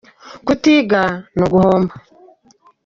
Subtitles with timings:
[0.45, 1.01] Kutiga
[1.35, 1.93] ni uguhomba.